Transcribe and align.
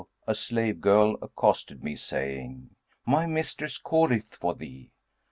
a 0.25 0.33
slave 0.33 0.81
girl 0.81 1.15
accosted 1.21 1.83
me 1.83 1.95
saying, 1.95 2.71
'My 3.05 3.27
mistress 3.27 3.77
calleth 3.77 4.33
for 4.33 4.55
thee.' 4.55 4.89